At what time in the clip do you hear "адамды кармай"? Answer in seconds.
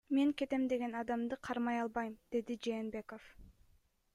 1.01-1.81